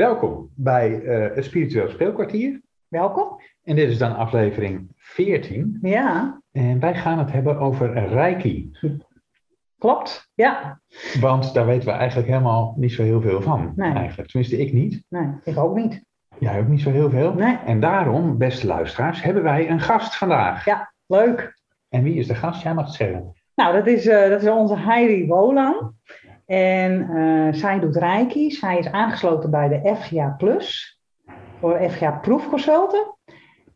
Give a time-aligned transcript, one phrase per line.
[0.00, 2.60] Welkom bij uh, het Spiritueel Speelkwartier.
[2.88, 3.40] Welkom.
[3.64, 5.78] En dit is dan aflevering 14.
[5.82, 6.40] Ja.
[6.52, 8.70] En wij gaan het hebben over Reiki.
[9.78, 10.80] Klopt, ja.
[11.20, 13.72] Want daar weten we eigenlijk helemaal niet zo heel veel van.
[13.76, 13.92] Nee.
[13.92, 14.28] Eigenlijk.
[14.28, 15.04] Tenminste, ik niet.
[15.08, 16.04] Nee, ik ook niet.
[16.38, 17.34] Jij ook niet zo heel veel.
[17.34, 17.58] Nee.
[17.66, 20.64] En daarom, beste luisteraars, hebben wij een gast vandaag.
[20.64, 21.58] Ja, leuk.
[21.88, 22.62] En wie is de gast?
[22.62, 23.32] Jij mag het zeggen.
[23.54, 25.94] Nou, dat is, uh, dat is onze Heidi Wolan.
[26.50, 28.50] En uh, zij doet Reiki.
[28.50, 30.98] Zij is aangesloten bij de FGA Plus.
[31.60, 33.16] Voor FGA Proefconsulten.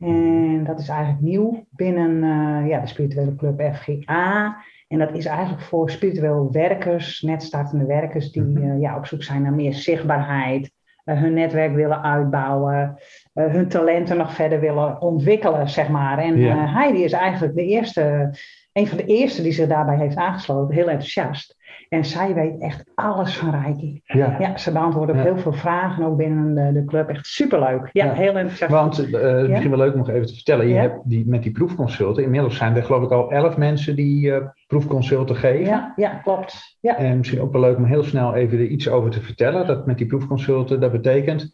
[0.01, 4.57] En dat is eigenlijk nieuw binnen uh, ja, de spirituele club FGA.
[4.89, 9.23] En dat is eigenlijk voor spiritueel werkers, net startende werkers, die uh, ja, op zoek
[9.23, 10.71] zijn naar meer zichtbaarheid,
[11.05, 12.99] uh, hun netwerk willen uitbouwen,
[13.35, 16.19] uh, hun talenten nog verder willen ontwikkelen, zeg maar.
[16.19, 16.73] En Ja.
[16.73, 18.31] Heidi is eigenlijk de eerste,
[18.73, 21.57] een van de eerste die zich daarbij heeft aangesloten, heel enthousiast.
[21.95, 24.01] En zij weet echt alles van Reiki.
[24.05, 24.37] Ja.
[24.39, 25.23] Ja, ze beantwoordt ook Ja.
[25.23, 27.09] heel veel vragen, ook binnen de, de club.
[27.09, 27.89] Echt superleuk.
[27.93, 28.13] Ja, Ja.
[28.13, 28.73] heel enthousiast.
[28.73, 30.69] Want uh, misschien wel leuk om nog even te vertellen.
[30.69, 34.27] Je hebt die, met die proefconsulten, inmiddels zijn er geloof ik al elf mensen die
[34.27, 35.65] uh, proefconsulten geven.
[35.65, 36.77] ja, ja, klopt.
[36.81, 36.97] Ja.
[36.97, 39.67] En misschien ook wel leuk om heel snel even er iets over te vertellen.
[39.67, 41.53] Dat met die proefconsulten, dat betekent,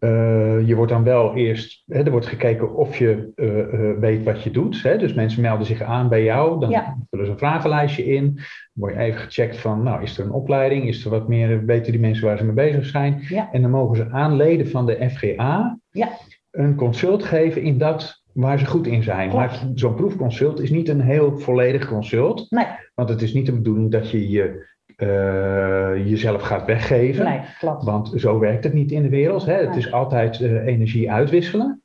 [0.00, 4.24] uh, je wordt dan wel eerst, hè, er wordt gekeken of je uh, uh, weet
[4.24, 4.82] wat je doet.
[4.82, 4.98] Hè?
[4.98, 6.96] Dus mensen melden zich aan bij jou, dan Ja.
[7.10, 8.24] vullen ze een vragenlijstje in.
[8.34, 10.86] Dan word je even gecheckt van, nou, is er een opleiding?
[10.86, 13.18] Is er wat meer, weten die mensen waar ze mee bezig zijn?
[13.28, 13.48] Ja.
[13.52, 16.08] En dan mogen ze aan leden van de FGA Ja.
[16.50, 19.30] een consult geven in dat waar ze goed in zijn.
[19.30, 19.44] Klopt.
[19.44, 22.46] Maar zo'n proefconsult is niet een heel volledig consult.
[22.50, 24.66] Nee, Want het is niet de bedoeling dat je, je
[25.02, 27.24] uh, jezelf gaat weggeven.
[27.24, 27.84] nee, klopt.
[27.84, 29.46] Want zo werkt het niet in de wereld.
[29.46, 29.54] Hè?
[29.54, 31.82] Het is altijd uh, energie uitwisselen.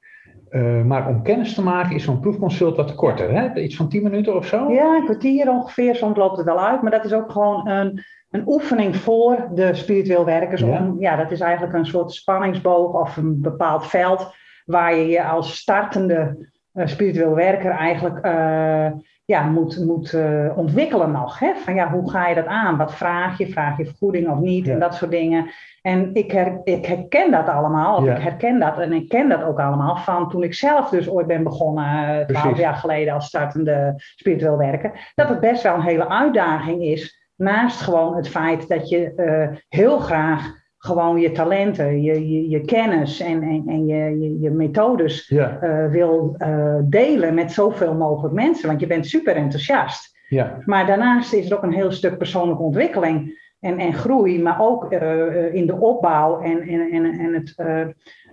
[0.49, 3.33] Uh, maar om kennis te maken is zo'n proefconsult wat korter.
[3.33, 3.61] Hè?
[3.61, 4.71] Iets van 10 minuten of zo?
[4.71, 6.81] Ja, een kwartier ongeveer, soms loopt het wel uit.
[6.81, 10.61] Maar dat is ook gewoon een, een oefening voor de spiritueel werkers.
[10.61, 10.77] Ja.
[10.77, 14.33] Om, ja, dat is eigenlijk een soort spanningsboog of een bepaald veld
[14.65, 18.91] waar je je als startende uh, spiritueel werker eigenlijk uh,
[19.25, 21.39] ja, moet, moet uh, ontwikkelen nog.
[21.39, 21.55] Hè?
[21.55, 22.77] Van ja, hoe ga je dat aan?
[22.77, 23.47] Wat vraag je?
[23.47, 24.65] Vraag je vergoeding of niet?
[24.65, 24.73] Ja.
[24.73, 25.49] En dat soort dingen.
[25.81, 28.15] En ik, her, ik herken dat allemaal, of Ja.
[28.15, 31.27] ik herken dat en ik ken dat ook allemaal van toen ik zelf dus ooit
[31.27, 32.59] ben begonnen, twaalf Precies.
[32.59, 37.21] jaar geleden als startende spiritueel werker, dat het best wel een hele uitdaging is.
[37.35, 42.61] Naast gewoon het feit dat je uh, heel graag gewoon je talenten, je, je, je
[42.61, 45.59] kennis en, en, en je, je, je methodes Ja.
[45.63, 48.67] uh, wil uh, delen met zoveel mogelijk mensen.
[48.67, 50.17] Want je bent super enthousiast.
[50.27, 50.57] ja.
[50.65, 54.93] Maar daarnaast is er ook een heel stuk persoonlijke ontwikkeling en, en groei, maar ook
[54.93, 57.55] uh, in de opbouw en, en, en, en het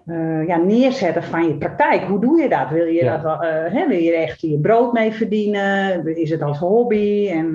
[0.07, 2.03] uh, ja, neerzetten van je praktijk.
[2.03, 2.69] Hoe doe je dat?
[2.71, 3.17] Wil je, Ja.
[3.19, 3.41] dat,
[3.73, 6.07] hè, wil je er echt je brood mee verdienen?
[6.17, 7.29] Is het als hobby?
[7.31, 7.51] En,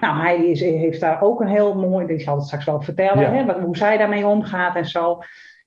[0.00, 3.20] nou, hij is, heeft daar ook een heel mooi, die zal het straks wel vertellen,
[3.20, 3.32] Ja.
[3.32, 5.18] hè, wat, hoe zij daarmee omgaat en zo.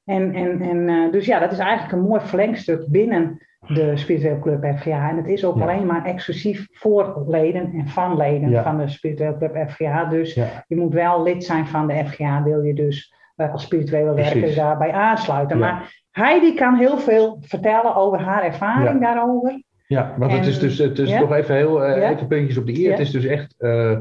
[0.06, 3.38] En, en, en, dus ja, dat is eigenlijk een mooi verlengstuk binnen
[3.68, 5.10] de Spiritueel Club FGA.
[5.10, 5.62] En het is ook Ja.
[5.62, 10.06] alleen maar exclusief voor leden en van leden van de Spiritueel Club FGA.
[10.06, 10.34] Dus
[10.68, 13.14] je moet wel lid zijn van de FGA, wil je dus
[13.52, 15.58] als spirituele werker daarbij aansluiten.
[15.60, 15.72] Ja.
[15.72, 19.14] Maar Heidi kan heel veel vertellen over haar ervaring Ja.
[19.14, 19.62] daarover.
[19.88, 21.20] Ja, want het is dus het is ja?
[21.20, 22.90] nog even heel uh, even puntjes op de i.
[22.90, 23.56] Het is dus echt.
[23.60, 23.98] Uh,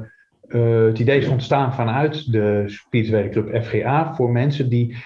[0.48, 4.96] uh, het idee is ontstaan vanuit de spirituele club FGA voor mensen die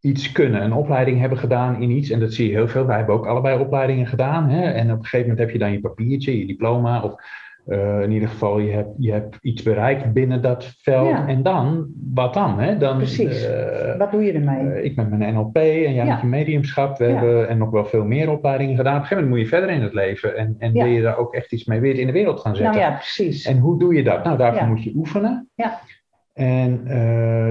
[0.00, 2.10] iets kunnen, een opleiding hebben gedaan in iets.
[2.10, 2.86] En dat zie je heel veel.
[2.86, 4.48] Wij hebben ook allebei opleidingen gedaan.
[4.48, 4.62] Hè?
[4.62, 7.02] En op een gegeven moment heb je dan je papiertje, je diploma.
[7.02, 7.14] Of
[7.66, 11.08] uh, in ieder geval, je hebt, je hebt iets bereikt binnen dat veld.
[11.08, 11.26] Ja.
[11.26, 12.58] En dan, wat dan?
[12.60, 12.76] Hè?
[12.78, 13.46] dan Precies.
[13.48, 14.62] uh, Wat doe je ermee?
[14.64, 16.04] uh, ik met mijn NLP en jij Ja.
[16.04, 16.98] met je mediumschap.
[16.98, 17.10] We Ja.
[17.14, 18.94] hebben en nog wel veel meer opleidingen gedaan.
[18.94, 20.36] Op een gegeven moment moet je verder in het leven.
[20.36, 22.74] En, en wil je daar ook echt iets mee weer in de wereld gaan zetten.
[22.80, 23.46] nou ja, precies.
[23.46, 24.24] En hoe doe je dat?
[24.24, 25.48] Nou, daarvoor moet je oefenen.
[25.54, 25.78] Ja.
[26.32, 26.84] En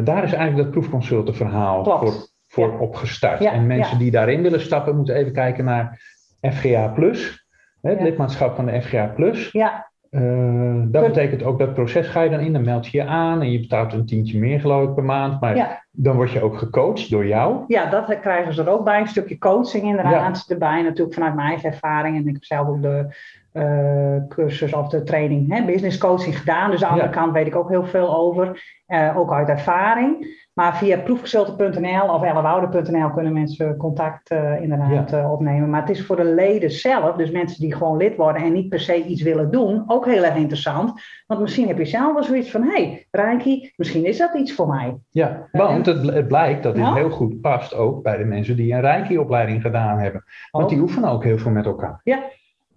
[0.03, 2.13] daar is eigenlijk dat proefconsultenverhaal voor,
[2.47, 3.39] voor opgestart.
[3.39, 6.01] Ja, En mensen die daarin willen stappen, moeten even kijken naar
[6.41, 7.45] FGA Plus.
[7.81, 9.51] Het lidmaatschap van de FGA Plus.
[9.51, 13.05] Ja, Uh, dat betekent ook dat proces ga je dan in, dan meld je je
[13.05, 15.41] aan en je betaalt een tientje meer geloof ik per maand.
[15.41, 15.83] Maar Ja.
[15.91, 17.63] dan word je ook gecoacht door jou.
[17.67, 18.99] ja, dat krijgen ze er ook bij.
[18.99, 20.81] Een stukje coaching inderdaad erbij.
[20.81, 22.15] Natuurlijk vanuit mijn eigen ervaring.
[22.17, 23.15] En ik heb zelf ook de
[23.53, 26.71] uh, cursus of de training hè, business coaching gedaan.
[26.71, 28.81] Dus aan de andere kant weet ik ook heel veel over.
[28.87, 30.41] Uh, ook uit ervaring.
[30.53, 35.31] Maar via proefconsulten.nl of ellewoude.nl kunnen mensen contact uh, inderdaad Ja.
[35.31, 35.69] opnemen.
[35.69, 38.69] Maar het is voor de leden zelf, dus mensen die gewoon lid worden en niet
[38.69, 41.01] per se iets willen doen, ook heel erg interessant.
[41.27, 44.53] Want misschien heb je zelf wel zoiets van, hé, hey, Reiki, misschien is dat iets
[44.53, 44.95] voor mij.
[45.09, 46.93] Ja, want het, het blijkt dat dit Ja.
[46.93, 50.23] heel goed past ook bij de mensen die een Reiki-opleiding gedaan hebben.
[50.51, 50.69] Want Oh.
[50.71, 51.99] die oefenen ook heel veel met elkaar.
[52.03, 52.19] Ja.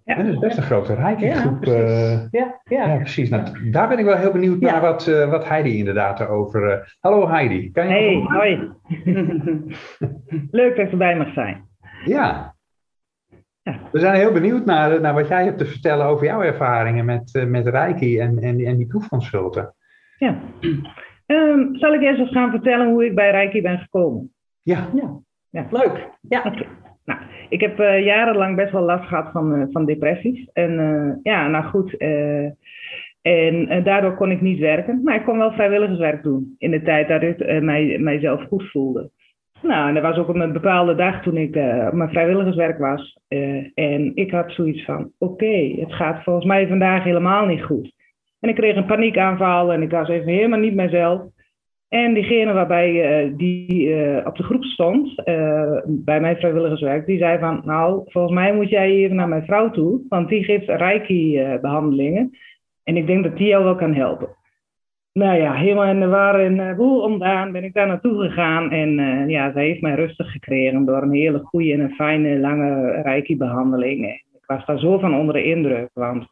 [0.07, 0.15] Ja.
[0.15, 1.15] dat is best een grote.
[1.17, 2.27] Ja, precies.
[2.31, 2.87] ja, ja.
[2.87, 3.29] ja, precies.
[3.29, 6.95] Nou, daar ben ik wel heel benieuwd naar wat, wat Heidi inderdaad over...
[6.99, 7.71] hallo Heidi.
[7.71, 8.71] Kan je hey, hoi.
[10.59, 11.67] Leuk dat je bij mag zijn.
[12.05, 12.55] Ja.
[13.61, 13.79] ja.
[13.91, 17.45] We zijn heel benieuwd naar, naar wat jij hebt te vertellen over jouw ervaringen met,
[17.47, 19.73] met Reiki en, en, en die proefconsulten.
[20.17, 20.37] Ja.
[21.25, 24.33] Um, zal ik eerst eens gaan vertellen hoe ik bij Reiki ben gekomen?
[24.61, 24.89] Ja.
[24.93, 25.19] Ja,
[25.49, 25.67] ja.
[25.69, 26.09] leuk.
[26.21, 26.53] Ja.
[27.07, 27.19] Nou,
[27.49, 30.49] ik heb uh, jarenlang best wel last gehad van, uh, van depressies.
[30.53, 31.97] En uh, ja, nou goed.
[33.21, 35.01] en daardoor kon ik niet werken.
[35.03, 36.55] Maar ik kon wel vrijwilligerswerk doen.
[36.57, 39.09] In de tijd dat ik mij, mijzelf goed voelde.
[39.61, 41.55] Nou, en er was ook een bepaalde dag toen ik
[41.87, 43.19] op mijn vrijwilligerswerk was.
[43.73, 47.93] en ik had zoiets van: oké, het gaat volgens mij vandaag helemaal niet goed.
[48.39, 51.21] En ik kreeg een paniekaanval en ik was even helemaal niet mezelf.
[51.89, 57.17] En diegene waarbij uh, die uh, op de groep stond, uh, bij mijn vrijwilligerswerk, die
[57.17, 60.67] zei van, nou, volgens mij moet jij even naar mijn vrouw toe, want die geeft
[60.67, 62.31] Reiki-behandelingen.
[62.83, 64.35] en ik denk dat die jou wel kan helpen.
[65.13, 68.71] Nou ja, helemaal in de war en boel ontdaan ben ik daar naartoe gegaan.
[68.71, 68.89] En
[69.29, 74.05] ja, zij heeft mij rustig gekregen door een hele goede en een fijne, lange Reiki-behandeling.
[74.07, 76.27] Ik was daar zo van onder de indruk, want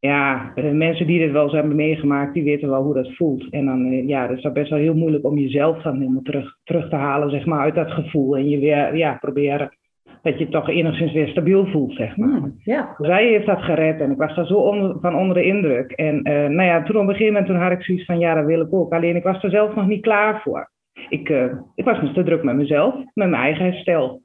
[0.00, 3.50] ja, eh, mensen die dit wel eens hebben meegemaakt, die weten wel hoe dat voelt.
[3.50, 6.22] En dan uh, ja, dat is dat best wel heel moeilijk om jezelf dan helemaal
[6.22, 8.36] terug, terug te halen, zeg maar, uit dat gevoel.
[8.36, 9.78] En je weer, ja, proberen
[10.22, 12.38] dat je toch enigszins weer stabiel voelt, zeg maar.
[12.38, 12.94] Hmm, ja.
[12.98, 15.90] Zij heeft dat gered en ik was daar zo onder, van onder de indruk.
[15.90, 18.34] En uh, nou ja, toen op een gegeven moment toen had ik zoiets van, ja,
[18.34, 18.92] dat wil ik ook.
[18.92, 20.70] Alleen ik was er zelf nog niet klaar voor.
[21.08, 21.28] Ik,
[21.74, 24.20] ik was nog te druk met mezelf, met mijn eigen herstel.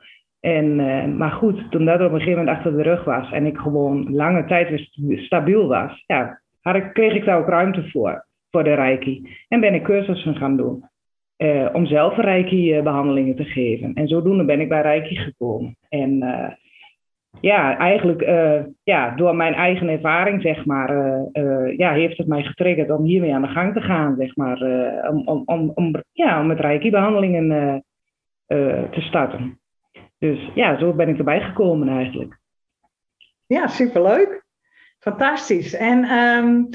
[0.46, 3.46] En, uh, maar goed, toen dat op een gegeven moment achter de rug was en
[3.46, 7.90] ik gewoon lange tijd weer stabiel was, ja, had ik, kreeg ik daar ook ruimte
[7.90, 9.30] voor, voor de Reiki.
[9.48, 10.84] En ben ik cursussen gaan doen
[11.38, 13.94] uh, om zelf Reiki-behandelingen te geven.
[13.94, 15.78] En zodoende ben ik bij Reiki gekomen.
[15.90, 16.20] En
[17.42, 18.22] ja, eigenlijk
[18.84, 20.94] ja, door mijn eigen ervaring, zeg maar,
[21.78, 24.62] ja, heeft het mij getriggerd om hiermee aan de gang te gaan, zeg maar,
[25.10, 27.84] om, om, om, om, ja, om met Reiki-behandelingen
[28.92, 29.60] te starten.
[30.30, 32.40] Dus ja, zo ben ik erbij gekomen eigenlijk.
[33.46, 34.44] Ja, superleuk.
[35.00, 35.74] Fantastisch.
[35.74, 36.70] En, um,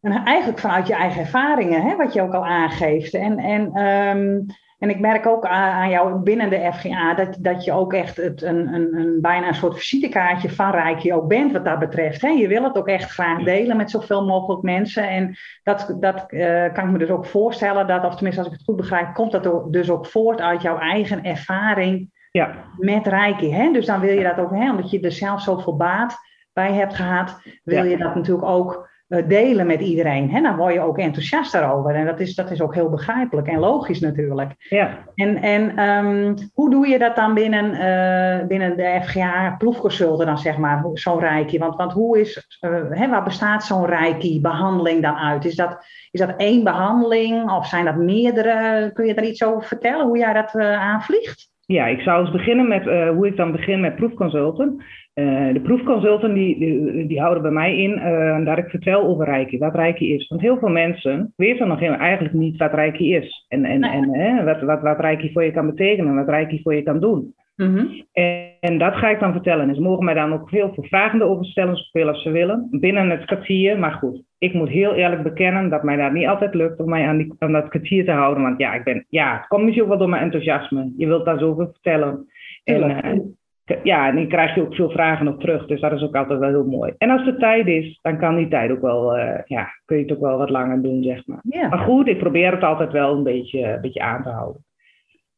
[0.00, 3.14] en eigenlijk vanuit je eigen ervaringen, hè, wat je ook al aangeeft.
[3.14, 4.46] En, en, um,
[4.78, 8.42] en ik merk ook aan, jou binnen de FGA dat, dat je ook echt het,
[8.42, 12.20] een, een, een, bijna een soort visitekaartje van ook bent wat dat betreft.
[12.20, 12.28] Hè.
[12.28, 15.08] Je wil het ook echt graag delen met zoveel mogelijk mensen.
[15.08, 18.56] En dat, dat uh, kan ik me dus ook voorstellen, dat, of tenminste als ik
[18.58, 22.54] het goed begrijp, komt dat dus ook voort uit jouw eigen ervaring ja.
[22.76, 23.52] met Reiki.
[23.52, 23.72] Hè?
[23.72, 26.16] Dus dan wil je dat ook, hè, omdat je er zelf zoveel baat
[26.52, 30.30] bij hebt gehad, wil je dat natuurlijk ook uh, delen met iedereen.
[30.30, 30.40] Hè?
[30.40, 31.94] Dan word je ook enthousiast daarover.
[31.94, 34.54] En dat is, dat is ook heel begrijpelijk en logisch natuurlijk.
[34.68, 34.98] Ja.
[35.14, 40.38] En, en um, hoe doe je dat dan binnen, uh, binnen de FGA proefconsulten dan,
[40.38, 41.58] zeg maar, zo'n Reiki?
[41.58, 45.44] Want, want hoe is, uh, hè, waar bestaat zo'n Reiki-behandeling dan uit?
[45.44, 48.90] Is dat, is dat één behandeling of zijn dat meerdere?
[48.92, 51.51] Kun je daar iets over vertellen, hoe jij dat aanvliegt?
[51.66, 54.84] Ja, ik zou eens beginnen met uh, hoe ik dan begin met proefconsulten.
[55.14, 59.24] Uh, de proefconsulten die, die, die, houden bij mij in uh, dat ik vertel over
[59.24, 60.28] Reiki, wat Reiki is.
[60.28, 63.46] Want heel veel mensen weten nog helemaal eigenlijk niet wat Reiki is.
[63.48, 66.82] En, en, en wat, wat, wat Reiki voor je kan betekenen, wat Reiki voor je
[66.82, 67.34] kan doen.
[67.56, 67.86] Mhm.
[68.12, 69.68] en, en, dat ga ik dan vertellen.
[69.68, 72.68] En ze mogen mij dan ook heel veel vragen over stellen, zoveel als ze willen,
[72.70, 73.78] binnen het kwartier.
[73.78, 77.06] Maar goed, ik moet heel eerlijk bekennen dat mij dat niet altijd lukt om mij
[77.06, 78.42] aan, die, aan dat kwartier te houden.
[78.42, 80.92] Want ja, ik ben, ja, het komt misschien ook wel door mijn enthousiasme.
[80.96, 82.26] Je wilt daar zoveel vertellen.
[82.64, 85.66] En, uh, ja, en dan krijg je ook veel vragen op terug.
[85.66, 86.94] Dus dat is ook altijd wel heel mooi.
[86.98, 90.02] En als de tijd is, dan kan die tijd ook wel, uh, ja, kun je
[90.02, 91.40] het ook wel wat langer doen, zeg maar.
[91.42, 94.64] Maar goed, ik probeer het altijd wel een beetje, een beetje aan te houden.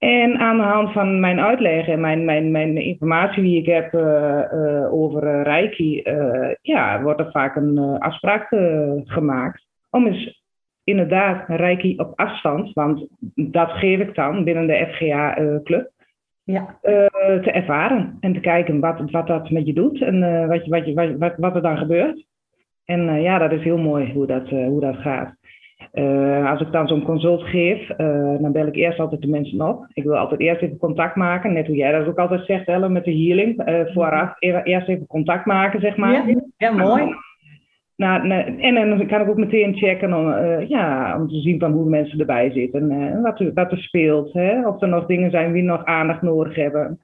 [0.05, 3.93] En aan de hand van mijn uitleg en mijn, mijn, mijn informatie die ik heb
[3.93, 4.01] uh,
[4.53, 6.03] uh, over uh, Reiki,
[6.63, 8.47] ja, wordt er vaak een afspraak
[9.05, 10.43] gemaakt om eens
[10.85, 15.91] inderdaad Reiki op afstand, want dat geef ik dan binnen de FGA-club,
[16.43, 16.79] ja.
[16.83, 21.17] te ervaren en te kijken wat, wat dat met je doet en wat, wat, je,
[21.19, 22.27] wat, wat er dan gebeurt.
[22.85, 25.35] En ja, dat is heel mooi hoe dat, hoe dat gaat.
[25.95, 29.61] Uh, als ik dan zo'n consult geef, uh, dan bel ik eerst altijd de mensen
[29.61, 29.87] op.
[29.93, 32.93] Ik wil altijd eerst even contact maken, net hoe jij dat ook altijd zegt, Ellen,
[32.93, 33.69] met de healing.
[33.69, 36.29] Uh, vooraf eerst even contact maken, zeg maar.
[36.29, 37.15] Ja, ja mooi.
[37.97, 40.29] Nou, en dan kan ik ook meteen checken om,
[40.69, 42.91] ja, om te zien van hoe mensen erbij zitten.
[42.91, 44.33] en wat, er, wat er speelt.
[44.33, 44.69] Hè?
[44.69, 46.99] Of er nog dingen zijn die nog aandacht nodig hebben.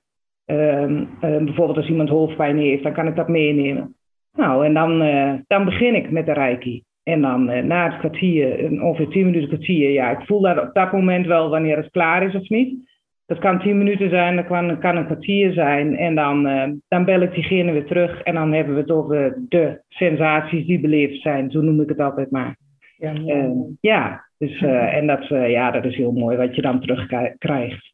[0.44, 3.94] Ehm, bijvoorbeeld als iemand hoofdpijn heeft, dan kan ik dat meenemen.
[4.32, 4.98] Nou, en dan,
[5.46, 6.82] dan begin ik met de reiki.
[7.02, 10.70] En dan uh, na het kwartier, ongeveer 10 minuten kwartier, ja, ik voel dat op
[10.74, 12.88] dat moment wel wanneer het klaar is of niet.
[13.26, 15.96] Dat kan tien minuten zijn, dat kan, kan een kwartier zijn.
[15.96, 16.42] En dan,
[16.88, 18.22] dan bel ik diegene weer terug.
[18.22, 21.50] En dan hebben we het over de sensaties die beleefd zijn.
[21.50, 22.56] Zo noem ik het altijd maar.
[22.96, 23.12] Ja,
[23.80, 27.92] ja dus, en dat, ja, dat is heel mooi wat je dan terugkrijgt.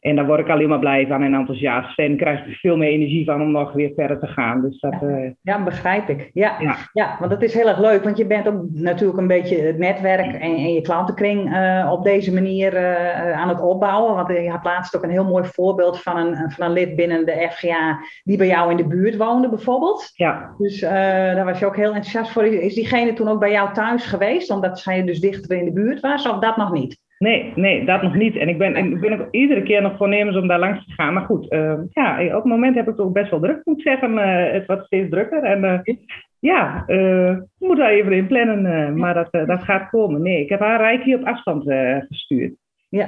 [0.00, 1.98] En daar word ik alleen maar blij van en enthousiast.
[1.98, 4.62] En krijg ik veel meer energie van om nog weer verder te gaan.
[4.62, 6.30] Dus dat, ja, uh, ja begrijp ik.
[6.32, 6.56] Ja.
[6.60, 6.76] ja.
[6.92, 7.16] Ja.
[7.18, 8.04] want dat is heel erg leuk.
[8.04, 12.04] Want je bent ook natuurlijk een beetje het netwerk en, en je klantenkring uh, op
[12.04, 14.14] deze manier uh, aan het opbouwen.
[14.14, 17.26] Want je had laatst ook een heel mooi voorbeeld van een, van een lid binnen
[17.26, 20.10] de FGA die bij jou in de buurt woonde bijvoorbeeld.
[20.14, 20.54] Ja.
[20.58, 22.44] Dus daar was je ook heel enthousiast voor.
[22.46, 24.50] Is diegene toen ook bij jou thuis geweest?
[24.50, 27.06] Omdat zij dus dichter in de buurt was of dat nog niet?
[27.18, 28.36] Nee, nee, dat nog niet.
[28.36, 31.12] En ik ben, ik ben ook iedere keer nog voornemens om daar langs te gaan.
[31.14, 33.76] Maar goed, uh, ja, op het moment heb ik het ook best wel druk, moet
[33.76, 34.12] ik zeggen.
[34.12, 35.42] Uh, het wordt steeds drukker.
[35.42, 35.94] En uh,
[36.38, 38.96] ja, ik moet daar even in plannen.
[38.98, 40.22] maar dat, dat gaat komen.
[40.22, 41.64] Nee, ik heb haar Reiki op afstand
[42.08, 42.52] gestuurd.
[42.90, 43.06] Ja.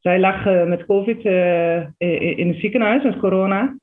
[0.00, 1.24] zij lag met COVID
[1.98, 3.76] in het ziekenhuis met corona.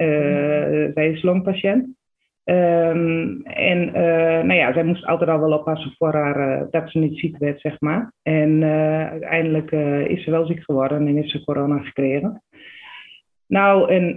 [0.93, 1.98] zij is longpatiënt.
[2.49, 6.91] Um, en uh, nou ja, zij moest altijd al wel oppassen voor haar, uh, dat
[6.91, 8.13] ze niet ziek werd, zeg maar.
[8.21, 9.71] En uh, uiteindelijk
[10.09, 12.43] is ze wel ziek geworden en heeft ze corona gekregen.
[13.47, 14.15] Nou, en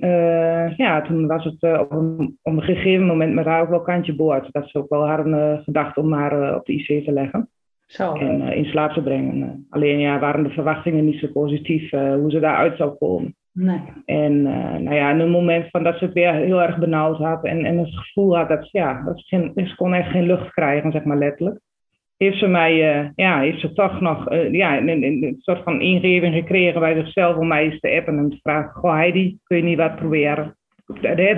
[0.77, 4.15] ja, toen was het op een, op, een, gegeven moment met haar ook wel kantje
[4.15, 4.49] boord.
[4.51, 7.51] Dat ze ook wel hadden gedacht om haar op de IC te leggen.
[7.87, 8.13] Zo.
[8.13, 9.67] En in slaap te brengen.
[9.71, 13.37] Alleen ja, waren de verwachtingen niet zo positief hoe ze daaruit zou komen.
[13.53, 13.81] Nee.
[14.05, 17.19] En uh, nou ja, in een moment van dat ze het weer heel erg benauwd
[17.19, 20.27] had en, en het gevoel had dat, ja, dat ze, geen, ze kon echt geen
[20.27, 21.61] lucht krijgen, zeg maar letterlijk.
[22.17, 25.63] Heeft ze mij, uh, ja, heeft ze toch nog uh, ja, een, een, een, soort
[25.63, 29.39] van ingeving gekregen bij zichzelf om mij eens te appen en te vragen, goh Heidi,
[29.45, 30.57] kun je niet wat proberen?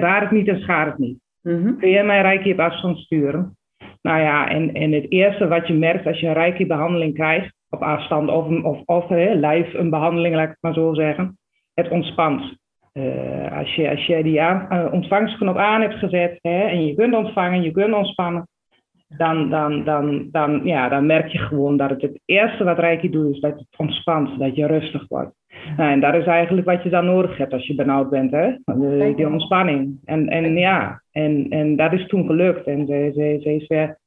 [0.01, 1.19] Waar het niet en schaadt het niet.
[1.43, 1.79] Mm -hmm.
[1.79, 3.57] Kun jij mij Reiki op afstand sturen?
[4.03, 7.83] Nou ja, en, en het eerste wat je merkt als je een Reiki-behandeling krijgt, op
[7.83, 11.39] afstand of, of, of live een behandeling, laat ik het maar zo zeggen,
[11.75, 12.63] het ontspant.
[12.93, 16.95] Uh, als, je, als je die aan, uh, ontvangstknop aan hebt gezet hè, en je
[16.95, 18.49] kunt ontvangen, je kunt ontspannen,
[19.09, 23.11] dan, dan, dan, dan, ja, dan merk je gewoon dat het het eerste wat Reiki
[23.11, 25.35] doet, is dat het ontspant, dat je rustig wordt.
[25.77, 28.55] Nou, en dat is eigenlijk wat je dan nodig hebt als je benauwd bent, hè?
[29.15, 29.99] die ontspanning.
[30.05, 32.67] En, en ja, en, en dat is toen gelukt.
[32.67, 33.99] En ze, ze, ze is weer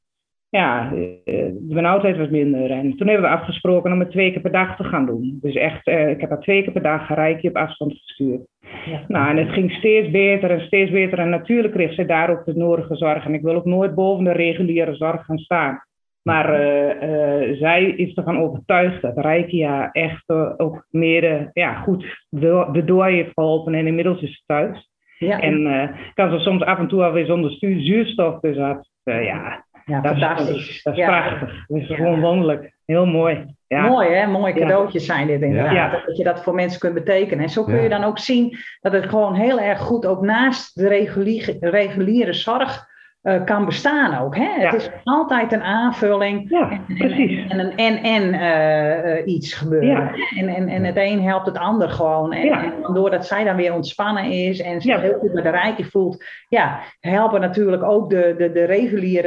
[0.50, 0.90] ja,
[1.24, 2.70] de benauwdheid was minder.
[2.70, 5.38] En toen hebben we afgesproken om het twee keer per dag te gaan doen.
[5.40, 8.40] Dus echt, eh, ik heb haar twee keer per dag een op afstand gestuurd.
[8.86, 9.04] Ja.
[9.08, 11.18] Nou, en het ging steeds beter en steeds beter.
[11.18, 13.24] En natuurlijk kreeg ze daar ook de nodige zorg.
[13.24, 15.82] En ik wil ook nooit boven de reguliere zorg gaan staan.
[16.22, 22.82] Maar uh, uh, zij is ervan overtuigd dat Reiki echt ook meer ja, goed de
[22.84, 23.74] door heeft geholpen.
[23.74, 24.90] En inmiddels is ze thuis.
[25.18, 25.40] Ja.
[25.40, 28.40] En kan ze soms af en toe alweer zonder zuurstof.
[28.40, 30.68] Dus dat, ja, ja, dat fantastisch.
[30.68, 31.66] Is, dat is prachtig.
[31.66, 32.72] Dat is gewoon wonderlijk.
[32.84, 33.56] Heel mooi.
[33.66, 33.86] Ja.
[33.86, 36.06] Mooi hè, mooie cadeautjes zijn dit inderdaad.
[36.06, 37.44] Dat je dat voor mensen kunt betekenen.
[37.44, 40.74] En zo kun je dan ook zien dat het gewoon heel erg goed ook naast
[40.74, 42.86] de reguliere, reguliere zorg
[43.22, 44.36] uh, kan bestaan ook.
[44.36, 44.48] Hè?
[44.58, 47.48] Het is altijd een aanvulling ja, en, precies.
[47.48, 49.88] en, een en-en uh, uh, iets gebeuren.
[49.88, 50.12] Ja.
[50.36, 52.32] En, en, en het een helpt het ander gewoon.
[52.32, 55.84] En, en, doordat zij dan weer ontspannen is en zich heel goed bij de rijke
[55.84, 59.26] voelt, ja, helpen natuurlijk ook de, de, de reguliere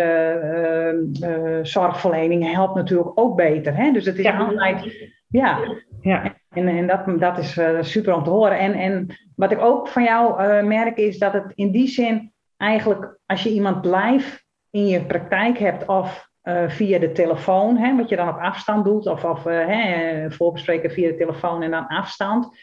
[1.61, 3.75] zorgverlening helpt natuurlijk ook beter.
[3.75, 3.91] Hè?
[3.91, 5.57] Dus het is altijd, ja.
[6.01, 6.35] ja.
[6.49, 8.59] En, en dat, dat is super om te horen.
[8.59, 13.17] En, en wat ik ook van jou merk is dat het in die zin eigenlijk
[13.25, 14.39] als je iemand live
[14.69, 18.85] in je praktijk hebt of uh, via de telefoon, hè, wat je dan op afstand
[18.85, 22.59] doet, of, of uh, hè, voorbespreken via de telefoon en dan afstand.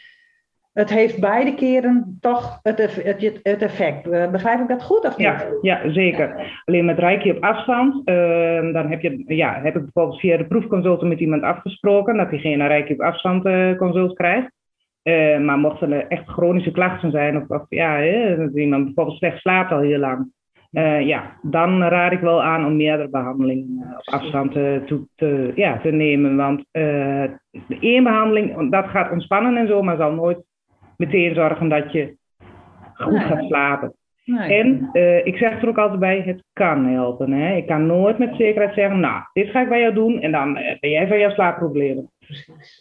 [0.73, 4.07] Het heeft beide keren toch het, het, het effect.
[4.07, 5.57] Uh, begrijp ik dat goed of niet?
[5.61, 6.61] Ja, zeker.
[6.65, 10.47] Alleen met Reiki op afstand, ehm, dan heb, je, ja, heb ik bijvoorbeeld via de
[10.47, 13.43] proefconsult met iemand afgesproken dat diegene een Reiki op afstand
[13.77, 14.51] consult krijgt.
[15.03, 19.17] Uh, maar mochten er echt chronische klachten zijn, of, of ja, hè, dat iemand bijvoorbeeld
[19.17, 20.31] slecht slaapt al heel lang,
[20.71, 25.51] uh, ja, dan raad ik wel aan om meerdere behandelingen uh, op afstand te, te,
[25.55, 26.35] ja, te nemen.
[26.35, 30.43] Want de één behandeling, dat gaat ontspannen en zo, maar zal nooit
[30.97, 32.17] meteen zorgen dat je
[32.93, 33.93] goed gaat slapen.
[34.25, 34.59] Nee.
[34.59, 34.89] En
[35.23, 37.31] ik zeg er ook altijd bij, het kan helpen.
[37.31, 37.55] Hè?
[37.55, 40.53] Ik kan nooit met zekerheid zeggen, nou, dit ga ik bij jou doen en dan
[40.53, 42.09] ben jij van jouw slaapproblemen.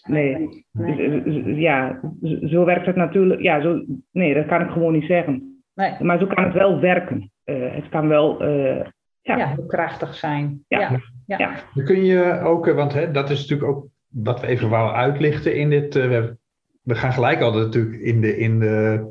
[0.03, 0.65] Nee.
[0.73, 1.55] nee.
[1.55, 2.01] Ja,
[2.47, 3.41] zo werkt het natuurlijk.
[3.41, 5.63] Ja, zo, nee, dat kan ik gewoon niet zeggen.
[5.75, 5.95] Nee.
[6.01, 7.31] Maar zo kan het wel werken.
[7.45, 8.43] Uh, het kan wel.
[8.43, 8.85] Uh,
[9.21, 9.37] ja.
[9.37, 10.65] ja, heel krachtig zijn.
[10.69, 11.01] Ja.
[11.27, 11.39] ja.
[11.39, 11.55] ja.
[11.75, 14.95] Dan kun je ook, eh, want hè, dat is natuurlijk ook wat we even wou
[14.95, 15.97] uitlichten in dit.
[15.97, 16.37] Uh, we,
[16.83, 19.07] we gaan gelijk altijd natuurlijk in de, in, de,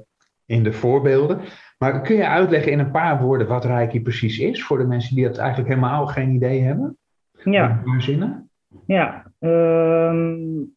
[0.46, 1.40] in de voorbeelden.
[1.78, 5.16] Maar kun je uitleggen in een paar woorden wat Reiki precies is voor de mensen
[5.16, 6.98] die dat eigenlijk helemaal geen idee hebben?
[7.44, 7.84] Ja.
[7.98, 8.50] zinnen?
[8.86, 10.76] Ja, um,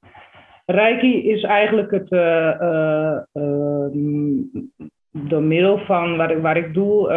[0.67, 2.09] Reiki is eigenlijk het
[5.11, 7.09] door middel van waar ik, waar ik doe,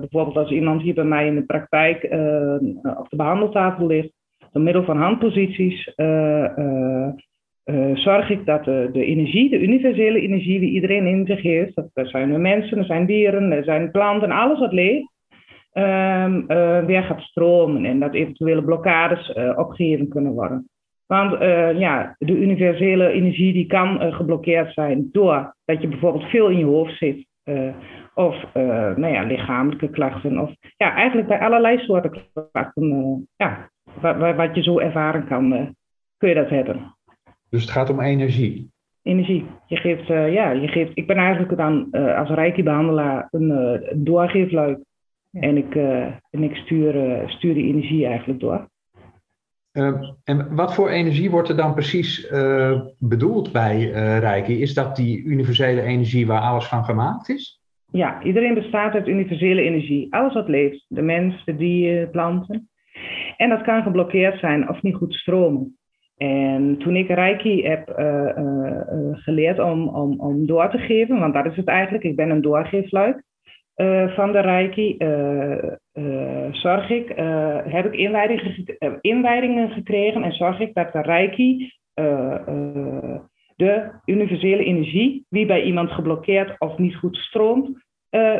[0.00, 2.04] bijvoorbeeld als iemand hier bij mij in de praktijk
[2.98, 4.12] op de behandeltafel ligt,
[4.52, 5.94] door middel van handposities
[7.94, 12.08] zorg ik dat de, de, energie, de universele energie die iedereen in zich heeft, dat,
[12.08, 15.09] zijn er mensen, er zijn dieren, er zijn planten, alles wat leeft,
[15.72, 20.68] um, uh, weer gaat stromen en dat eventuele blokkades uh, opgeheven kunnen worden.
[21.06, 21.38] Want
[21.78, 26.96] ja, de universele energie die kan geblokkeerd zijn doordat je bijvoorbeeld veel in je hoofd
[26.98, 27.26] zit.
[28.14, 28.44] of
[28.96, 30.38] nou ja, lichamelijke klachten.
[30.38, 32.10] Of ja, eigenlijk bij allerlei soorten
[32.50, 33.28] klachten.
[33.36, 35.74] ja, wat, wat, je zo ervaren kan,
[36.16, 36.96] kun je dat hebben.
[37.48, 38.70] Dus het gaat om energie.
[39.02, 39.46] Energie.
[39.66, 44.78] Je geeft, ja, je geeft, ik ben eigenlijk dan als reiki-behandelaar een, doorgeefluik.
[45.30, 45.40] Ja.
[45.40, 45.74] En ik,
[46.30, 48.68] en ik stuur, stuur die energie eigenlijk door.
[49.72, 52.28] Ehm, en wat voor energie wordt er dan precies
[52.98, 54.60] bedoeld bij reiki?
[54.60, 57.60] Is dat die universele energie waar alles van gemaakt is?
[57.92, 60.14] Ja, iedereen bestaat uit universele energie.
[60.14, 60.84] Alles wat leeft.
[60.88, 62.68] De mens, de dieren, planten.
[63.36, 65.78] En dat kan geblokkeerd zijn of niet goed stromen.
[66.16, 68.80] En toen ik Reiki heb uh, uh,
[69.12, 72.42] geleerd om, om, om door te geven, want dat is het eigenlijk, ik ben een
[72.42, 73.22] doorgeefluik
[73.80, 74.96] uh, van de Reiki,
[76.52, 77.12] zorg ik,
[77.64, 81.72] heb ik inwijdingen, inwijdingen gekregen en zorg ik dat de Reiki
[83.56, 87.84] de universele energie, die bij iemand geblokkeerd of niet goed stroomt,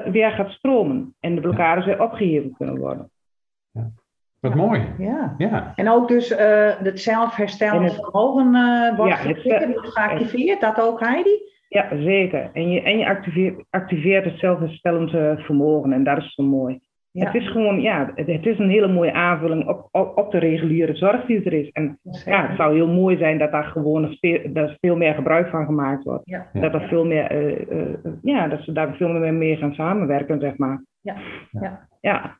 [0.04, 3.10] weer gaat stromen en de blokkades weer opgeheven kunnen worden.
[4.40, 4.94] Wat mooi.
[4.98, 5.34] Ja.
[5.38, 5.72] ja.
[5.74, 6.38] En ook dus uh,
[6.78, 9.32] het zelfherstellende vermogen uh, wordt ja,
[9.72, 11.49] geactiveerd, dat ook Heidi?
[11.70, 12.50] Ja, zeker.
[12.52, 15.10] En je, en je activeert, activeert het zelfherstellend
[15.44, 16.80] vermogen en dat is zo mooi.
[17.12, 17.24] Ja.
[17.24, 20.38] Het is gewoon, ja, het, het, is een hele mooie aanvulling op, op, op, de
[20.38, 21.70] reguliere zorg die er is.
[21.70, 25.48] En ja, het zou heel mooi zijn dat daar gewoon veel, dat veel meer gebruik
[25.48, 26.22] van gemaakt wordt.
[26.24, 26.46] Ja.
[26.52, 30.56] Dat, er veel meer, uh, ja, dat ze daar veel meer mee gaan samenwerken, zeg
[30.56, 30.84] maar.
[31.00, 31.16] Ja,
[31.50, 31.88] ja.
[32.00, 32.38] ja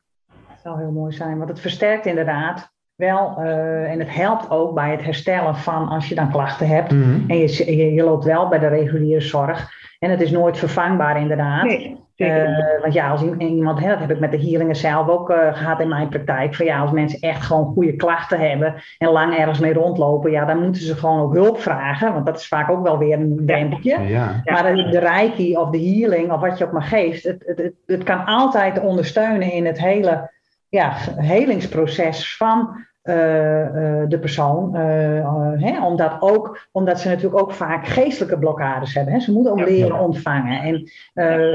[0.63, 2.71] zou heel mooi zijn, want het versterkt inderdaad
[3.01, 6.91] wel uh, en het helpt ook bij het herstellen van als je dan klachten hebt
[6.91, 7.29] mhm.
[7.29, 11.19] en je, je, je, loopt wel bij de reguliere zorg en het is nooit vervangbaar
[11.19, 11.63] inderdaad.
[11.63, 11.99] Nee.
[12.17, 15.37] Uh, want ja, als iemand, hè, dat heb ik met de healingen zelf ook uh,
[15.53, 16.55] gehad in mijn praktijk.
[16.55, 20.45] Van ja, als mensen echt gewoon goede klachten hebben en lang ergens mee rondlopen, ja,
[20.45, 22.13] dan moeten ze gewoon ook hulp vragen.
[22.13, 24.01] Want dat is vaak ook wel weer een drempeltje.
[24.01, 24.41] Ja.
[24.43, 27.57] Maar de, de reiki of de healing of wat je ook maar geeft, het, het,
[27.57, 30.29] het, het kan altijd ondersteunen in het hele
[30.71, 34.75] ja, helingsproces van de persoon.
[34.75, 39.13] Uh, hè, omdat, ook, omdat ze natuurlijk ook vaak geestelijke blokkades hebben.
[39.13, 39.19] Hè.
[39.19, 40.61] Ze moeten ook leren ontvangen.
[40.61, 40.87] En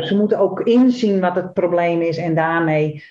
[0.07, 3.03] ze moeten ook inzien wat het probleem is en daarmee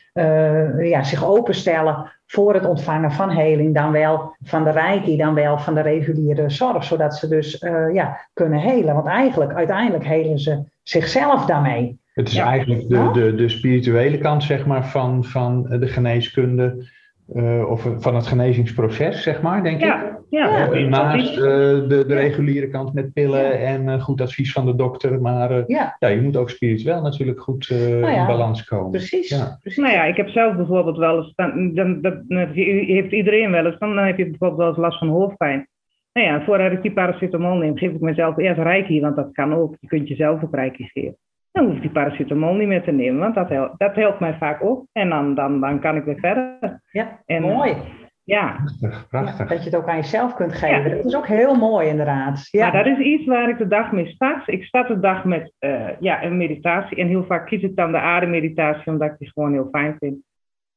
[0.80, 3.74] ja, zich openstellen voor het ontvangen van heling.
[3.74, 6.84] Dan wel van de reiki, dan wel van de reguliere zorg.
[6.84, 8.96] Zodat ze dus ja, kunnen helen.
[8.96, 12.00] Want eigenlijk, uiteindelijk helen ze zichzelf daarmee.
[12.14, 16.94] Het is eigenlijk de, de, de spirituele kant zeg maar, van, van de geneeskunde.
[17.34, 20.14] Uh, of van het genezingsproces, zeg maar, denk ja, ik.
[20.30, 20.88] Ja, ja.
[20.88, 25.22] Naast uh, de, de reguliere kant met pillen en uh, goed advies van de dokter.
[25.22, 25.96] Maar ja.
[26.00, 26.08] ja.
[26.08, 28.92] je moet ook spiritueel natuurlijk goed nou in balans komen.
[28.92, 29.84] Precies, precies.
[29.84, 32.16] Nou ja, ik heb zelf bijvoorbeeld wel eens, dan, dan, dat,
[32.54, 35.68] heeft iedereen wel eens, dan heb je bijvoorbeeld wel eens last van hoofdpijn.
[36.14, 39.54] Nou ja, voordat ik die paracetamol neem, geef ik mezelf eerst reiki, want dat kan
[39.54, 39.76] ook.
[39.80, 41.18] Je kunt jezelf ook reiki geven
[41.56, 44.34] dan hoef ik die paracetamol niet meer te nemen, want dat helpt, dat helpt mij
[44.34, 44.86] vaak ook.
[44.92, 46.82] En dan, dan, dan kan ik weer verder.
[46.92, 47.72] Ja, en, mooi.
[47.72, 47.78] Uh,
[48.24, 48.56] ja.
[48.80, 49.48] Prachtig, prachtig.
[49.48, 50.96] dat je het ook aan jezelf kunt geven.
[50.96, 52.48] Dat is ook heel mooi inderdaad.
[52.52, 52.72] Ja.
[52.72, 54.48] Maar dat is iets waar ik de dag mee start.
[54.48, 56.98] Ik start de dag met uh, ja, een meditatie.
[56.98, 60.16] En heel vaak kies ik dan de ademmeditatie, omdat ik die gewoon heel fijn vind.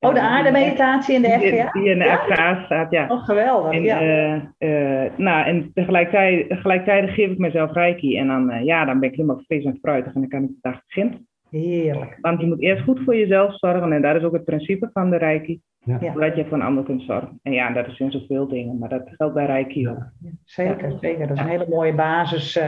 [0.01, 1.71] Oh, de aardemeditatie in de FGA?
[1.73, 3.07] Die in de FGA staat, ja.
[3.09, 4.03] Oh, geweldig, en, ja.
[4.03, 8.19] Uh, uh, nou, en tegelijkertijd, tegelijkertijd geef ik mezelf reiki.
[8.19, 10.49] En dan, uh, ja, dan ben ik helemaal fris en fruitig en dan kan ik
[10.49, 11.27] de dag beginnen.
[11.51, 12.19] Heerlijk.
[12.21, 13.93] Want je moet eerst goed voor jezelf zorgen.
[13.93, 15.61] En dat is ook het principe van de reiki.
[15.79, 15.99] Ja.
[16.13, 17.39] Zodat je voor een ander kunt zorgen.
[17.43, 18.79] En ja, dat is in zoveel dingen.
[18.79, 20.11] Maar dat geldt bij reiki ook.
[20.45, 21.27] zeker, zeker.
[21.27, 22.61] Dat is een hele mooie basis.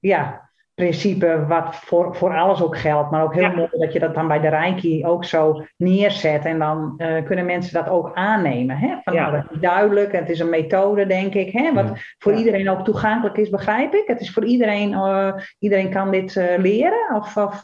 [0.00, 3.10] ja principe wat voor, voor alles ook geldt.
[3.10, 6.44] Maar ook heel mooi dat je dat dan bij de Reiki ook zo neerzet.
[6.44, 8.76] En dan uh, kunnen mensen dat ook aannemen.
[8.76, 8.96] Hè?
[9.02, 9.30] Van, ja.
[9.30, 10.12] nou, dat is duidelijk.
[10.12, 11.52] Het is een methode, denk ik.
[11.52, 11.72] Hè?
[11.72, 14.06] Wat voor iedereen ook toegankelijk is, begrijp ik.
[14.06, 17.14] Het is voor iedereen, uh, iedereen kan dit uh, leren.
[17.14, 17.60] Of, of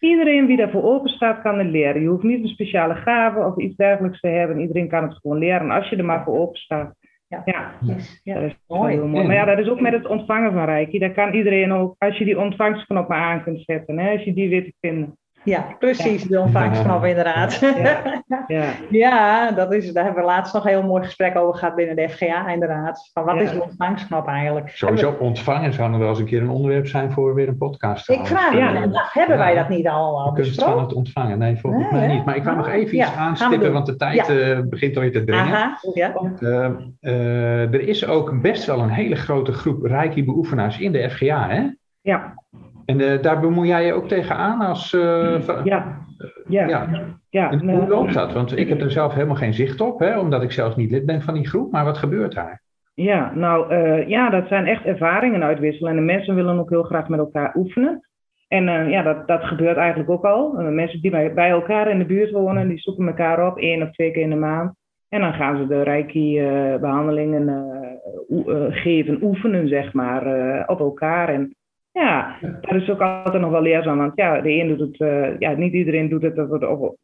[0.00, 2.02] Iedereen wie daarvoor open staat, kan het leren.
[2.02, 4.60] Je hoeft niet een speciale gave of iets dergelijks te hebben.
[4.60, 6.94] Iedereen kan het gewoon leren als je er maar voor open staat.
[7.32, 7.42] Ja,
[7.80, 7.98] ja.
[8.22, 8.34] ja.
[8.34, 8.96] dat is mooi.
[8.98, 9.26] mooi.
[9.26, 10.98] Maar ja, dat is ook met het ontvangen van Reiki.
[10.98, 14.32] Daar kan iedereen ook, als je die ontvangstknop maar aan kunt zetten, hè, als je
[14.32, 15.16] die weet te vinden.
[15.44, 17.58] Ja, precies, de ontvangsknop inderdaad.
[17.60, 18.00] Ja.
[18.46, 18.64] Ja.
[18.90, 21.96] Ja, dat is, daar hebben we laatst nog een heel mooi gesprek over gehad binnen
[21.96, 23.10] de FGA inderdaad.
[23.12, 23.40] Van wat Ja.
[23.40, 24.68] is de ontvangsknop eigenlijk?
[24.68, 28.10] Sowieso ontvangen zou nog wel eens een keer een onderwerp zijn voor weer een podcast.
[28.10, 28.88] Ik vraag Ja.
[29.12, 31.38] hebben wij dat niet al, al kunst van het ontvangen.
[31.38, 32.24] Nee, volgens Nee, mij niet.
[32.24, 35.12] Maar ik wou nog Ah, even ja, iets aanstippen, want de tijd eh, begint alweer
[35.12, 35.44] te dringen.
[35.54, 36.12] Aha, ja.
[36.40, 36.64] Eh,
[37.00, 41.62] eh, er is ook best wel een hele grote groep Reiki-beoefenaars in de FGA, hè?
[42.00, 42.34] Ja.
[42.84, 44.90] En eh, daar bemoei jij je ook tegenaan als...
[45.40, 46.00] va- Ja.
[46.48, 46.68] Ja.
[46.68, 46.88] ja.
[47.30, 47.50] Ja.
[47.50, 48.32] En nou, hoe loopt dat?
[48.32, 51.06] Want ik heb er zelf helemaal geen zicht op, hè, omdat ik zelf niet lid
[51.06, 51.72] ben van die groep.
[51.72, 52.62] Maar wat gebeurt daar?
[52.94, 55.90] Ja, nou eh, ja, dat zijn echt ervaringen uitwisselen.
[55.90, 58.08] En de mensen willen ook heel graag met elkaar oefenen.
[58.48, 60.58] En ja, dat, dat gebeurt eigenlijk ook al.
[60.58, 63.82] Eh, mensen die bij, bij elkaar in de buurt wonen, die zoeken elkaar op één
[63.82, 64.74] of twee keer in de maand.
[65.08, 67.60] En dan gaan ze de Reiki-behandelingen
[68.70, 70.24] geven, oefenen, zeg maar,
[70.68, 71.28] op elkaar.
[71.28, 71.54] En
[71.92, 73.98] ja, dat is ook altijd nog wel leerzaam.
[73.98, 76.96] Want ja, de een doet het, eh, ja, niet iedereen doet het op, op,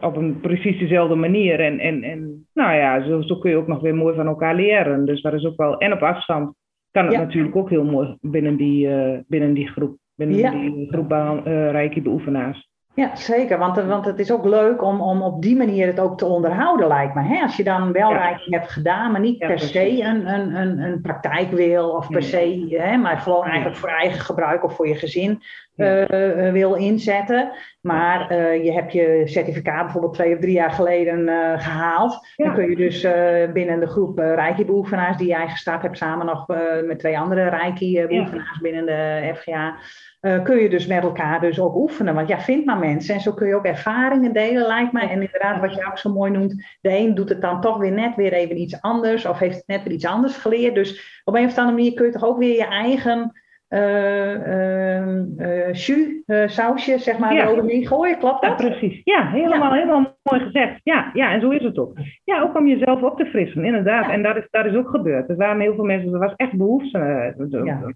[0.00, 1.60] op een precies dezelfde manier.
[1.60, 4.54] En, en, en nou ja, zo, zo kun je ook nog weer mooi van elkaar
[4.54, 5.04] leren.
[5.06, 6.54] Dus dat is ook wel, en op afstand
[6.90, 7.20] kan het Ja.
[7.20, 9.96] natuurlijk ook heel mooi binnen die, eh, binnen die groep.
[10.16, 10.50] Binnen Ja.
[10.50, 12.68] die groep behan- eh, Reiki-beoefenaars.
[12.94, 13.58] Ja, zeker.
[13.58, 16.24] Want, het- want het is ook leuk om, om op die manier het ook te
[16.26, 17.22] onderhouden, lijkt me.
[17.22, 17.42] Hè?
[17.42, 18.38] Als je dan wel Ja.
[18.44, 19.72] Hebt gedaan, maar niet Ja, per precies.
[19.72, 22.68] se een, een, een, een praktijk wil, of per Nee.
[22.68, 23.48] se, hè, maar gewoon Nee.
[23.50, 25.42] eigenlijk voor eigen gebruik of voor je gezin
[25.74, 25.84] Ja.
[26.06, 27.50] eh, eh, wil inzetten.
[27.80, 32.26] Maar eh, je hebt je certificaat bijvoorbeeld twee of drie jaar geleden eh, gehaald.
[32.36, 36.26] Dan kun je dus eh, binnen de groep eh, Reiki-beoefenaars die jij gestart hebt, samen
[36.26, 39.74] nog eh, met twee andere Reiki-beoefenaars binnen de FGA.
[40.24, 42.14] Eh, kun je dus met elkaar dus ook oefenen.
[42.14, 43.14] Want ja, vind maar mensen.
[43.14, 45.08] En zo kun je ook ervaringen delen, lijkt mij.
[45.08, 47.92] En inderdaad, wat je ook zo mooi noemt, de een doet het dan toch weer
[47.92, 49.26] net weer even iets anders.
[49.26, 50.74] Of heeft het net weer iets anders geleerd.
[50.74, 53.32] Dus op een of andere manier kun je toch ook weer je eigen
[53.68, 57.42] eh, jus, sausje, zeg maar, Ja.
[57.42, 58.18] eroverheen gooien.
[58.18, 58.56] Klopt Ja, dat?
[58.56, 59.00] precies.
[59.04, 60.80] Ja, helemaal, helemaal mooi gezegd.
[60.82, 61.92] Ja, ja, en zo is het ook.
[62.24, 64.04] Ja, ook om jezelf op te frissen, inderdaad.
[64.06, 64.12] Ja.
[64.12, 65.28] En dat is, dat is ook gebeurd.
[65.28, 66.98] Er waren heel veel mensen, er was echt behoefte.
[67.64, 67.92] Ja.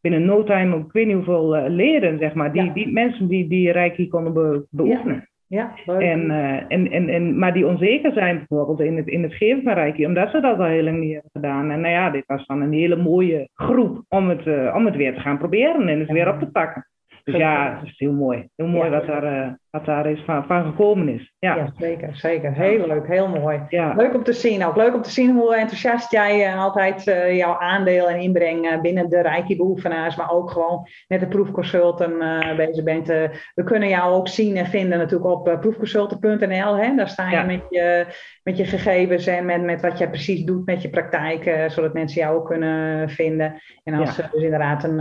[0.00, 2.72] Binnen no time, ik weet niet hoeveel eh, leden, zeg maar, die, Ja.
[2.72, 5.28] die mensen die, die Reiki konden be- beoefenen.
[5.46, 5.74] Ja.
[5.86, 9.62] En, eh, en, en, en, maar die onzeker zijn bijvoorbeeld in het, in het geven
[9.62, 11.70] van Reiki, omdat ze dat al heel lang niet hebben gedaan.
[11.70, 14.96] En nou ja, dit was dan een hele mooie groep om het, eh, om het
[14.96, 16.86] weer te gaan proberen en het weer op te pakken.
[17.24, 18.48] Dus ja, het is heel mooi.
[18.56, 21.32] Heel mooi wat, daar, wat daar is van, van gekomen is.
[21.38, 22.52] Ja, Ja, zeker, zeker.
[22.52, 23.60] Heel leuk, heel mooi.
[23.68, 23.94] ja.
[23.96, 24.76] Leuk om te zien ook.
[24.76, 28.80] Leuk om te zien hoe enthousiast jij eh, altijd eh, jouw aandeel en inbreng eh,
[28.80, 33.06] binnen de Reiki-beoefenaars, maar ook gewoon met de proefconsulten eh, bezig bent.
[33.54, 36.76] We kunnen jou ook zien en vinden natuurlijk op proefconsulten.nl.
[36.76, 36.94] Hè?
[36.96, 37.42] Daar sta je Ja.
[37.42, 38.06] met, je
[38.42, 42.20] met je gegevens en met, met wat jij precies doet met je praktijk, zodat mensen
[42.20, 43.54] jou ook kunnen vinden.
[43.84, 44.98] En als ze dus inderdaad een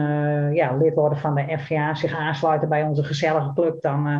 [0.53, 4.15] ja, lid worden van de FGA, zich aansluiten bij onze gezellige club, dan eh,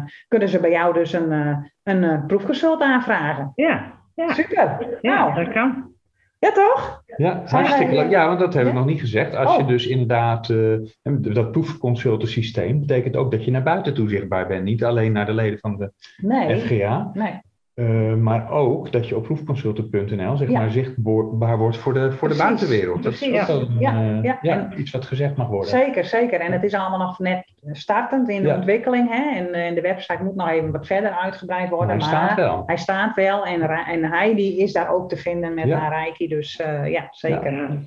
[0.48, 3.52] kunnen ze bij jou dus een, eh, een eh, proefconsult aanvragen.
[3.56, 4.34] Ja, ja.
[4.34, 4.98] Super.
[5.02, 5.92] ja Nou, dat kan.
[6.40, 7.04] ja toch?
[7.18, 8.10] Ja, hartstikke leuk.
[8.10, 8.86] Ja, want dat hebben we Ja?
[8.86, 9.36] nog niet gezegd.
[9.36, 9.68] Als je Oh.
[9.68, 10.74] dus inderdaad, eh,
[11.12, 14.64] dat proefconsultensysteem betekent ook dat je naar buiten toe zichtbaar bent.
[14.64, 16.58] Niet alleen naar de leden van de Nee.
[16.60, 17.40] FGA, Nee.
[17.78, 20.60] Eh, maar ook dat je op proefconsulten.nl zeg Ja.
[20.60, 23.04] maar zichtbaar wordt voor de, voor de buitenwereld.
[23.04, 24.38] Dat is ook wel een, Ja, eh, ja.
[24.42, 25.70] ja, En- iets wat gezegd mag worden.
[25.70, 26.40] Zeker, zeker.
[26.40, 29.10] En het is allemaal nog net startend in de ontwikkeling.
[29.10, 29.36] Hè?
[29.38, 31.90] En, eh, de website moet nog even wat verder uitgebreid Maar worden.
[31.90, 32.64] hij maar staat wel.
[32.66, 33.46] hij staat wel.
[33.46, 36.28] En, en Heidi is daar ook te vinden met haar Reiki.
[36.28, 37.80] Dus ja, zeker.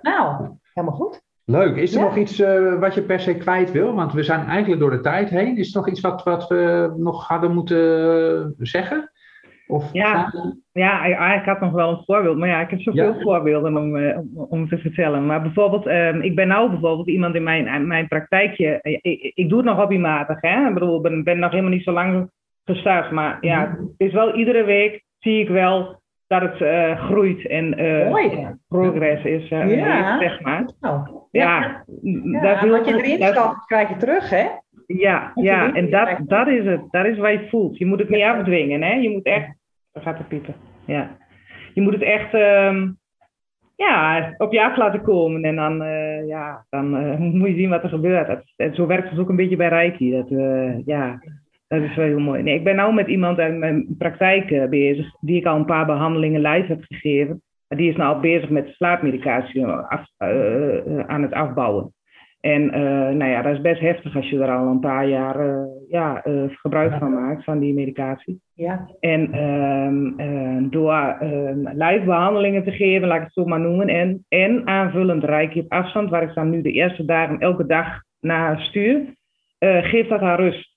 [0.00, 1.22] Nou, helemaal goed.
[1.46, 1.76] Leuk.
[1.76, 2.04] Is er Ja.
[2.04, 2.38] nog iets
[2.80, 3.94] wat je per se kwijt wil?
[3.94, 5.56] Want we zijn eigenlijk door de tijd heen.
[5.56, 9.10] Is er nog iets wat, wat we nog hadden moeten zeggen?
[9.66, 10.32] Of Ja.
[10.72, 13.20] Ja, ik, had nog wel een voorbeeld, maar ja, ik heb zoveel Ja.
[13.20, 15.26] voorbeelden om, eh, om, om te vertellen.
[15.26, 19.32] Maar bijvoorbeeld, ehm, ik ben nou bijvoorbeeld iemand in mijn, in mijn praktijkje, eh, ik,
[19.34, 20.68] ik doe het nog hobbymatig, hè.
[20.68, 22.30] Ik bedoel, ben, ben nog helemaal niet zo lang
[22.64, 27.46] gestart, maar ja, het is wel iedere week zie ik wel dat het eh, groeit
[27.46, 28.10] en eh,
[28.68, 30.18] progress is, eh, Ja.
[30.20, 30.64] zeg maar.
[30.80, 34.44] Nou, Ja, ja, dat is heel- wat je erin stopt, krijg je terug, hè?
[34.86, 36.80] Ja, ja, en dat, dat is het.
[36.90, 37.78] Dat is wat je voelt.
[37.78, 38.92] Je moet het niet afdwingen, hè.
[38.92, 39.56] Je moet echt...
[39.92, 40.54] Daar gaat de piepen.
[40.86, 41.16] Ja.
[41.74, 42.88] Je moet het echt ehm,
[43.76, 45.42] ja, op je af laten komen.
[45.42, 48.26] En dan, eh, ja, dan eh, moet je zien wat er gebeurt.
[48.26, 50.10] Dat, en zo werkt het ook een beetje bij Reiki.
[50.10, 51.20] Dat, eh, ja,
[51.68, 52.42] dat is wel heel mooi.
[52.42, 55.16] Nee, ik ben nu met iemand uit mijn praktijk bezig...
[55.20, 57.42] die ik al een paar behandelingen live heb gegeven.
[57.68, 60.06] Die is nou al bezig met slaapmedicatie af,
[61.06, 61.93] aan het afbouwen.
[62.44, 65.40] En eh, nou ja, dat is best heftig als je er al een paar jaar
[65.40, 68.40] eh, ja, eh, gebruik van maakt, van die medicatie.
[68.54, 73.60] Ja, En ehm, eh, door ehm, live behandelingen te geven, laat ik het zo maar
[73.60, 77.66] noemen, en, en aanvullend reiki op afstand, waar ik dan nu de eerste dagen elke
[77.66, 79.14] dag naar stuur,
[79.58, 80.72] geeft dat haar rust.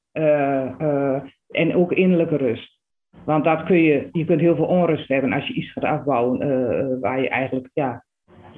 [1.48, 2.80] en ook innerlijke rust.
[3.26, 6.40] Want dat kun je, je kunt heel veel onrust hebben als je iets gaat afbouwen
[7.00, 8.06] waar je eigenlijk ja,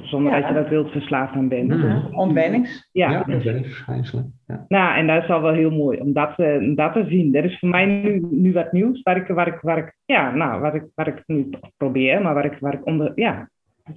[0.02, 1.70] zonder dat je dat wilt verslaafd aan bent.
[1.70, 2.08] Mm.
[2.12, 2.90] Ontwennings.
[2.92, 4.40] Ja, ja ontwenningsverschijnselen.
[4.48, 4.66] Ja.
[4.68, 7.32] Nou, en dat is al wel heel mooi om dat, uh, dat te zien.
[7.32, 10.32] Dat is voor mij nu, nu wat nieuws, waar ik, waar ik, waar ik, ja,
[10.32, 13.50] nou, waar ik, waar ik nu probeer, maar waar ik, waar ik onder, ja,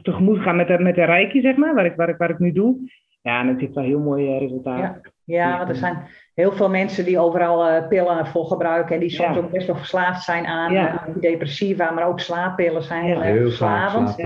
[0.03, 2.39] tegemoet ga met de, met de reiki, zeg maar, waar ik, waar ik, waar ik
[2.39, 2.77] nu doe.
[3.23, 4.79] Ja, en het heeft wel heel mooi uh, resultaat.
[4.79, 5.01] Ja.
[5.25, 5.99] Ja, want er zijn
[6.35, 9.77] heel veel mensen die overal uh, pillen voor gebruiken en die soms ook best wel
[9.77, 11.05] verslaafd zijn aan ja.
[11.07, 14.17] antidepressiva, maar ook slaappillen zijn heel, heel erg verslavend.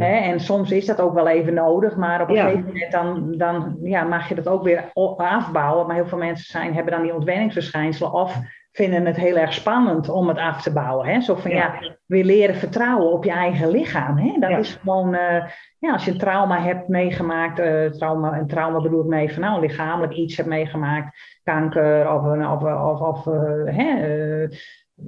[0.00, 3.76] En soms is dat ook wel even nodig, maar op een gegeven moment dan, dan
[3.82, 5.86] ja, mag je dat ook weer afbouwen.
[5.86, 8.38] Maar heel veel mensen zijn, hebben dan die ontwenningsverschijnselen of
[8.72, 11.06] vinden het heel erg spannend om het af te bouwen.
[11.06, 11.20] Hè?
[11.20, 11.74] Zo van ja,
[12.06, 14.18] weer leren vertrouwen op je eigen lichaam.
[14.18, 14.38] Hè?
[14.38, 15.44] Dat is gewoon, uh,
[15.78, 19.60] ja, als je een trauma hebt meegemaakt, uh, trauma, een trauma bedoelt mee van nou,
[19.60, 24.48] lichamelijk iets hebt meegemaakt, kanker of, of, of, of uh, hè,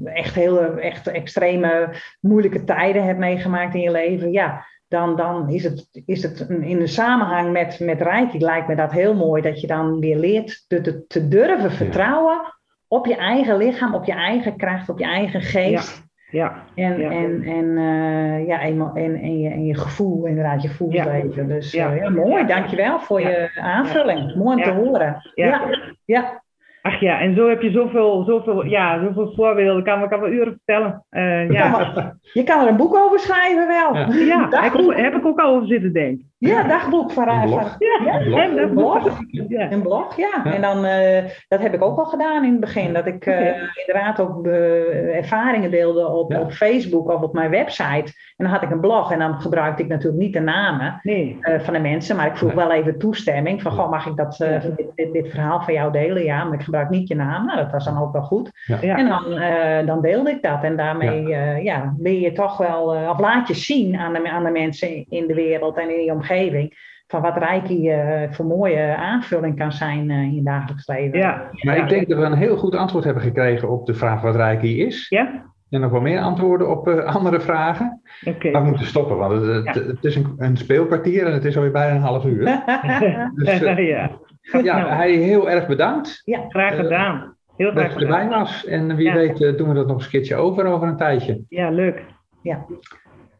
[0.04, 4.32] echt heel echt extreme moeilijke tijden hebt meegemaakt in je leven.
[4.32, 8.74] Ja, dan, dan is, het, is het in de samenhang met, met Reiki, lijkt me
[8.74, 12.40] dat heel mooi, dat je dan weer leert te, te, durven vertrouwen
[12.88, 16.10] op je eigen lichaam, op je eigen kracht, op je eigen geest.
[16.30, 16.64] Ja.
[16.74, 17.10] En, ja.
[17.10, 21.48] en, en, uh, ja, en, en, en, je, en je gevoel, inderdaad, je voelsleven.
[21.48, 21.92] Dus ja.
[21.92, 24.34] Uh, ja, mooi, dankjewel voor je aanvulling.
[24.34, 25.30] Mooi om te horen.
[25.34, 25.60] Ja.
[26.04, 26.41] Ja.
[26.82, 29.78] Ach ja, en zo heb je zoveel, zoveel, ja, zoveel voorbeelden.
[29.78, 31.04] Ik kan, ik kan wel uren vertellen.
[31.10, 31.92] Uh, ja.
[32.32, 33.94] je kan er een boek over schrijven wel.
[33.94, 36.31] Ja, ja heb, ik, heb ik ook al over zitten denken.
[36.48, 37.76] Ja, dagboek van Een blog.
[37.78, 38.20] Ja,
[38.62, 39.18] een blog.
[39.48, 39.70] Ja.
[39.70, 40.44] Een blog, ja.
[40.44, 42.92] En dan, uh, dat heb ik ook al gedaan in het begin.
[42.92, 43.54] Dat ik uh, okay.
[43.86, 48.12] inderdaad ook uh, ervaringen deelde op, op Facebook of op mijn website.
[48.36, 51.38] En dan had ik een blog en dan gebruikte ik natuurlijk niet de namen nee.
[51.40, 52.16] van de mensen.
[52.16, 54.36] Maar ik vroeg wel even toestemming van, goh, mag ik dat,
[54.76, 56.24] dit, dit, dit, verhaal van jou delen?
[56.24, 57.46] Ja, maar ik gebruik niet je naam.
[57.46, 58.50] Nou, dat was dan ook wel goed.
[58.80, 59.24] En dan,
[59.86, 60.62] dan deelde ik dat.
[60.62, 61.26] En daarmee
[61.62, 61.94] ja.
[61.98, 65.34] leer je toch wel, of laat je zien aan de, aan de mensen in de
[65.34, 66.31] wereld en in je omgeving
[67.12, 71.18] van wat Reiki uh, voor mooie aanvulling kan zijn uh, in je dagelijks leven.
[71.18, 74.20] Ja, maar ik denk dat we een heel goed antwoord hebben gekregen op de vraag
[74.20, 75.08] wat Reiki is.
[75.08, 75.50] Ja.
[75.70, 78.02] En nog wel meer antwoorden op uh, andere vragen.
[78.24, 78.52] Okay.
[78.52, 81.56] Maar we moeten stoppen, want het, het, het is een, een, speelkwartier en het is
[81.56, 82.44] alweer bijna een half uur.
[83.34, 84.10] dus, ja,
[84.62, 86.22] ja hij heel erg bedankt.
[86.24, 87.36] Ja, graag gedaan.
[87.56, 88.66] Heel graag dat je erbij was.
[88.66, 91.44] En wie weet doen we dat nog eens een keertje over over een tijdje.
[91.48, 92.04] Ja, leuk.
[92.42, 92.66] Ja.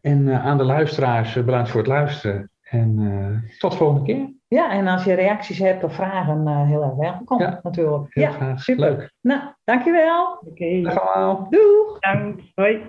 [0.01, 2.51] En aan de luisteraars, bedankt voor het luisteren.
[2.73, 4.33] En uh, tot de volgende keer.
[4.47, 8.13] Ja, en als je reacties hebt of vragen, uh, heel erg welkom ja, natuurlijk.
[8.13, 8.61] ja, graag.
[8.61, 8.89] super.
[8.89, 9.13] Leuk.
[9.21, 10.31] Nou, dankjewel.
[10.31, 10.49] Oké.
[10.49, 10.81] Okay.
[10.81, 11.47] Dag allemaal.
[11.49, 11.99] Doeg.
[11.99, 12.39] Dank.
[12.55, 12.81] Hoi.